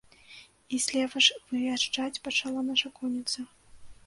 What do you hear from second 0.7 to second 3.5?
І злева ж выязджаць пачала наша конніца.